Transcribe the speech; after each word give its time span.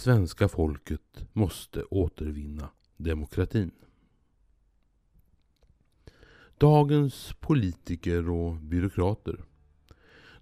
svenska 0.00 0.48
folket 0.48 1.26
måste 1.32 1.82
återvinna 1.82 2.68
demokratin. 2.96 3.70
Dagens 6.58 7.34
politiker 7.40 8.30
och 8.30 8.54
byråkrater 8.54 9.44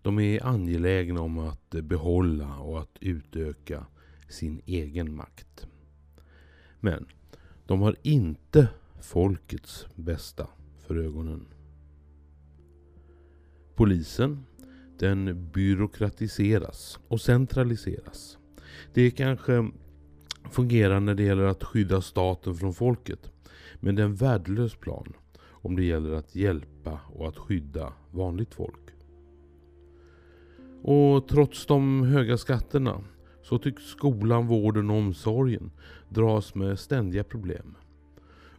de 0.02 0.18
är 0.18 0.46
angelägna 0.46 1.20
om 1.20 1.38
att 1.38 1.70
behålla 1.70 2.59
och 2.59 2.80
att 2.80 2.98
utöka 3.00 3.86
sin 4.29 4.60
egen 4.66 5.14
makt. 5.14 5.66
Men 6.80 7.06
de 7.66 7.80
har 7.80 7.96
inte 8.02 8.68
folkets 9.00 9.86
bästa 9.95 10.46
för 10.86 10.96
ögonen. 10.96 11.47
Polisen 13.75 14.45
den 14.98 15.50
byråkratiseras 15.50 16.98
och 17.09 17.20
centraliseras. 17.20 18.38
Det 18.95 19.10
kanske 19.10 19.70
fungerar 20.50 21.00
när 21.00 21.14
det 21.14 21.23
gäller 21.23 21.45
att 21.45 21.64
skydda 21.64 22.00
staten 22.00 22.55
från 22.55 22.74
folket. 22.74 23.30
Men 23.80 23.95
det 23.95 24.02
är 24.02 24.06
en 24.06 24.14
värdelös 24.14 24.74
plan 24.74 25.12
om 25.41 25.77
det 25.77 25.84
gäller 25.84 26.12
att 26.12 26.34
hjälpa 26.34 27.00
och 27.14 27.28
att 27.28 27.38
skydda 27.38 27.92
vanligt 28.10 28.55
folk. 28.55 28.80
Och 30.83 31.28
trots 31.28 31.66
de 31.66 32.02
höga 32.02 32.38
skatterna 32.38 33.00
så 33.42 33.59
tycks 33.59 33.83
skolan, 33.83 34.46
vården 34.46 34.91
och 34.91 34.97
omsorgen 34.97 35.70
dras 36.08 36.55
med 36.55 36.78
ständiga 36.78 37.24
problem. 37.24 37.74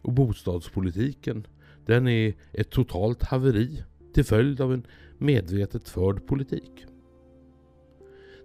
Och 0.02 0.12
bostadspolitiken, 0.12 1.46
den 1.86 2.08
är 2.08 2.34
ett 2.52 2.70
totalt 2.70 3.22
haveri 3.22 3.82
till 4.14 4.24
följd 4.24 4.60
av 4.60 4.72
en 4.72 4.86
medvetet 5.18 5.88
förd 5.88 6.26
politik. 6.26 6.86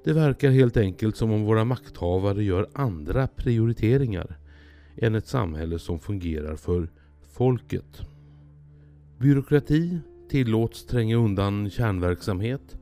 Det 0.05 0.13
verkar 0.13 0.51
helt 0.51 0.77
enkelt 0.77 1.15
som 1.15 1.31
om 1.31 1.43
våra 1.43 1.65
makthavare 1.65 2.43
gör 2.43 2.67
andra 2.73 3.27
prioriteringar 3.27 4.37
än 4.97 5.15
ett 5.15 5.27
samhälle 5.27 5.79
som 5.79 5.99
fungerar 5.99 6.55
för 6.55 6.89
folket. 7.33 8.01
Byråkrati 9.17 9.99
tillåts 10.29 10.85
tränga 10.85 11.15
undan 11.15 11.69
kärnverksamhet 11.69 12.77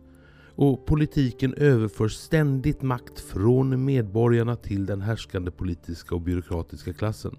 och 0.55 0.85
politiken 0.85 1.53
överför 1.53 2.07
ständigt 2.07 2.81
makt 2.81 3.19
från 3.19 3.85
medborgarna 3.85 4.55
till 4.55 4.85
den 4.85 5.01
härskande 5.01 5.51
politiska 5.51 6.15
och 6.15 6.21
byråkratiska 6.21 6.93
klassen. 6.93 7.37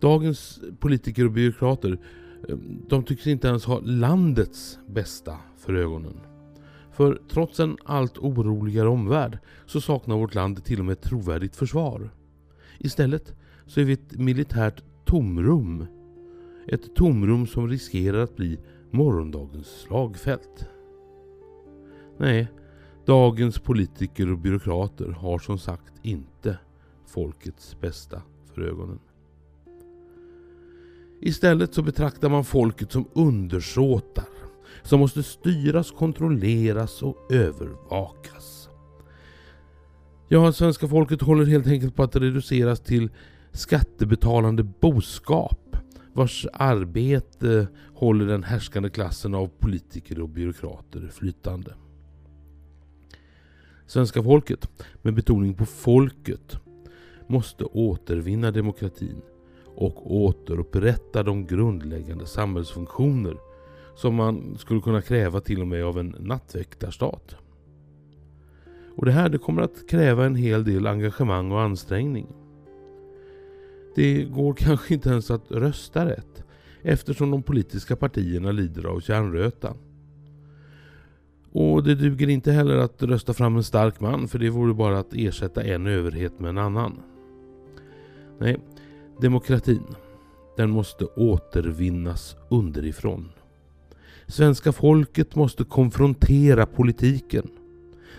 Dagens 0.00 0.60
politiker 0.80 1.24
och 1.24 1.32
byråkrater 1.32 1.98
de 2.88 3.04
tycks 3.04 3.26
inte 3.26 3.48
ens 3.48 3.64
ha 3.64 3.80
landets 3.80 4.78
bästa 4.88 5.36
för 5.58 5.74
ögonen. 5.74 6.20
För 6.96 7.20
trots 7.28 7.60
en 7.60 7.76
allt 7.84 8.18
oroligare 8.18 8.88
omvärld 8.88 9.38
så 9.66 9.80
saknar 9.80 10.16
vårt 10.16 10.34
land 10.34 10.64
till 10.64 10.78
och 10.78 10.84
med 10.84 10.92
ett 10.92 11.02
trovärdigt 11.02 11.56
försvar. 11.56 12.10
Istället 12.78 13.34
så 13.66 13.80
är 13.80 13.84
vi 13.84 13.92
ett 13.92 14.18
militärt 14.18 14.82
tomrum. 15.04 15.86
Ett 16.68 16.94
tomrum 16.94 17.46
som 17.46 17.68
riskerar 17.68 18.22
att 18.22 18.36
bli 18.36 18.58
morgondagens 18.90 19.66
slagfält. 19.66 20.68
Nej, 22.18 22.48
dagens 23.04 23.58
politiker 23.58 24.32
och 24.32 24.38
byråkrater 24.38 25.08
har 25.08 25.38
som 25.38 25.58
sagt 25.58 25.94
inte 26.02 26.58
folkets 27.06 27.80
bästa 27.80 28.22
för 28.54 28.62
ögonen. 28.62 28.98
Istället 31.20 31.74
så 31.74 31.82
betraktar 31.82 32.28
man 32.28 32.44
folket 32.44 32.92
som 32.92 33.04
undersåtar 33.12 34.24
som 34.82 35.00
måste 35.00 35.22
styras, 35.22 35.90
kontrolleras 35.90 37.02
och 37.02 37.32
övervakas. 37.32 38.68
Ja, 40.28 40.52
svenska 40.52 40.88
folket 40.88 41.22
håller 41.22 41.44
helt 41.44 41.66
enkelt 41.66 41.96
på 41.96 42.02
att 42.02 42.16
reduceras 42.16 42.80
till 42.80 43.10
skattebetalande 43.52 44.62
boskap 44.62 45.76
vars 46.12 46.46
arbete 46.52 47.68
håller 47.94 48.26
den 48.26 48.42
härskande 48.42 48.90
klassen 48.90 49.34
av 49.34 49.50
politiker 49.58 50.20
och 50.20 50.28
byråkrater 50.28 51.10
flytande. 51.12 51.74
Svenska 53.86 54.22
folket, 54.22 54.68
med 55.02 55.14
betoning 55.14 55.54
på 55.54 55.66
folket, 55.66 56.56
måste 57.26 57.64
återvinna 57.64 58.50
demokratin 58.50 59.22
och 59.64 60.16
återupprätta 60.16 61.22
de 61.22 61.46
grundläggande 61.46 62.26
samhällsfunktioner 62.26 63.36
som 63.96 64.14
man 64.14 64.58
skulle 64.58 64.80
kunna 64.80 65.02
kräva 65.02 65.40
till 65.40 65.60
och 65.60 65.68
med 65.68 65.84
av 65.84 65.98
en 65.98 66.16
nattväktarstat. 66.20 67.36
Och 68.96 69.04
det 69.04 69.12
här 69.12 69.28
det 69.28 69.38
kommer 69.38 69.62
att 69.62 69.88
kräva 69.88 70.26
en 70.26 70.34
hel 70.34 70.64
del 70.64 70.86
engagemang 70.86 71.52
och 71.52 71.60
ansträngning. 71.60 72.26
Det 73.94 74.24
går 74.24 74.54
kanske 74.58 74.94
inte 74.94 75.08
ens 75.08 75.30
att 75.30 75.50
rösta 75.50 76.06
rätt 76.06 76.44
eftersom 76.82 77.30
de 77.30 77.42
politiska 77.42 77.96
partierna 77.96 78.52
lider 78.52 78.84
av 78.84 79.00
kärnröta. 79.00 79.74
Och 81.52 81.82
det 81.84 81.94
duger 81.94 82.28
inte 82.28 82.52
heller 82.52 82.76
att 82.76 83.02
rösta 83.02 83.34
fram 83.34 83.56
en 83.56 83.64
stark 83.64 84.00
man 84.00 84.28
för 84.28 84.38
det 84.38 84.50
vore 84.50 84.74
bara 84.74 84.98
att 84.98 85.14
ersätta 85.14 85.62
en 85.62 85.86
överhet 85.86 86.40
med 86.40 86.48
en 86.48 86.58
annan. 86.58 87.00
Nej, 88.38 88.56
demokratin, 89.20 89.86
den 90.56 90.70
måste 90.70 91.04
återvinnas 91.04 92.36
underifrån. 92.48 93.28
Svenska 94.28 94.72
folket 94.72 95.34
måste 95.34 95.64
konfrontera 95.64 96.66
politiken. 96.66 97.50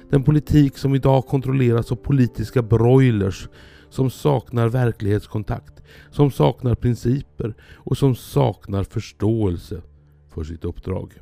Den 0.10 0.24
politik 0.24 0.78
som 0.78 0.96
idag 0.96 1.26
kontrolleras 1.26 1.92
av 1.92 1.96
politiska 1.96 2.62
broilers 2.62 3.50
som 3.90 4.10
saknar 4.10 4.70
verklighetskontakt, 4.70 5.84
som 6.12 6.32
saknar 6.32 6.76
principer 6.76 7.56
och 7.62 7.98
som 7.98 8.16
saknar 8.16 8.84
förståelse 8.84 9.82
för 10.30 10.44
sitt 10.44 10.66
uppdrag. 10.66 11.14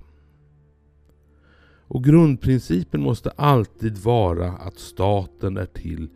Och 1.88 2.04
grundprincipen 2.04 3.02
måste 3.02 3.30
alltid 3.30 3.98
vara 3.98 4.52
att 4.52 4.80
staten 4.80 5.58
är 5.58 5.66
till 5.66 6.10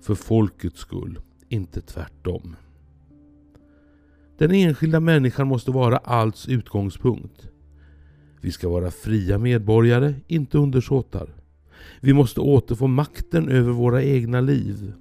för 0.00 0.14
folkets 0.14 0.80
skull, 0.80 1.20
inte 1.48 1.80
tvärtom. 1.80 2.56
Den 4.38 4.50
enskilda 4.50 5.00
människan 5.00 5.46
måste 5.46 5.70
vara 5.70 5.96
alls 5.96 6.48
utgångspunkt. 6.48 7.50
Vi 8.40 8.52
ska 8.52 8.68
vara 8.68 8.90
fria 8.90 9.38
medborgare, 9.38 10.14
inte 10.26 10.58
undersåtar. 10.58 11.28
Vi 12.00 12.12
måste 12.12 12.40
återfå 12.40 12.86
makten 12.86 13.48
över 13.48 13.72
våra 13.72 14.02
egna 14.02 14.40
liv. 14.40 14.92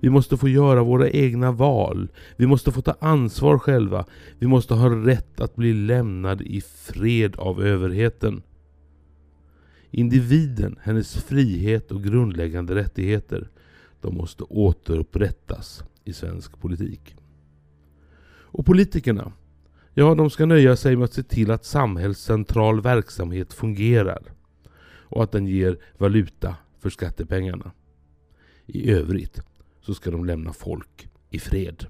Vi 0.00 0.10
måste 0.10 0.36
få 0.36 0.48
göra 0.48 0.82
våra 0.82 1.10
egna 1.10 1.52
val. 1.52 2.08
Vi 2.36 2.46
måste 2.46 2.72
få 2.72 2.82
ta 2.82 2.94
ansvar 3.00 3.58
själva. 3.58 4.04
Vi 4.38 4.46
måste 4.46 4.74
ha 4.74 4.88
rätt 5.06 5.40
att 5.40 5.56
bli 5.56 5.72
lämnad 5.72 6.42
i 6.42 6.60
fred 6.60 7.36
av 7.36 7.62
överheten. 7.62 8.42
Individen, 9.90 10.78
hennes 10.82 11.14
frihet 11.14 11.92
och 11.92 12.04
grundläggande 12.04 12.74
rättigheter, 12.74 13.48
de 14.00 14.14
måste 14.14 14.44
återupprättas 14.44 15.84
i 16.04 16.12
svensk 16.12 16.60
politik. 16.60 17.16
Och 18.26 18.66
politikerna, 18.66 19.32
ja 19.94 20.14
de 20.14 20.30
ska 20.30 20.46
nöja 20.46 20.76
sig 20.76 20.96
med 20.96 21.04
att 21.04 21.12
se 21.12 21.22
till 21.22 21.50
att 21.50 21.64
samhällscentral 21.64 22.80
verksamhet 22.80 23.52
fungerar 23.52 24.22
och 24.86 25.22
att 25.22 25.32
den 25.32 25.46
ger 25.46 25.78
valuta 25.98 26.56
för 26.80 26.90
skattepengarna. 26.90 27.72
I 28.66 28.90
övrigt 28.90 29.40
så 29.80 29.94
ska 29.94 30.10
de 30.10 30.24
lämna 30.24 30.52
folk 30.52 31.08
i 31.30 31.38
fred. 31.38 31.86